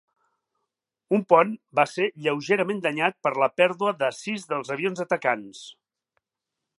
Un 1.17 1.21
pont 1.33 1.51
va 1.79 1.85
ser 1.91 2.07
lleugerament 2.27 2.81
danyat 2.87 3.19
per 3.27 3.33
la 3.43 3.51
pèrdua 3.61 3.95
de 4.03 4.09
sis 4.23 4.49
dels 4.55 4.73
avions 4.77 5.05
atacants. 5.07 5.65